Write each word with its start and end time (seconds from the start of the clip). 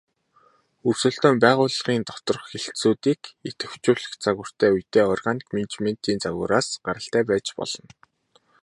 Өрсөлдөөн 0.87 1.37
байгууллын 1.43 2.01
доторх 2.09 2.43
хэлтсүүдийг 2.51 3.21
идэвхжүүлэх 3.49 4.11
загвартай 4.23 4.69
үедээ 4.73 5.05
органик 5.15 5.47
менежментийн 5.55 6.19
загвараас 6.25 6.67
гаралтай 6.85 7.23
байж 7.29 7.47
болно. 7.59 7.87